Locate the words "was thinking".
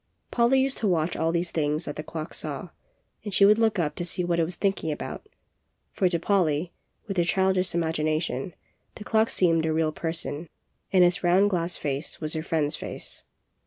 4.45-4.91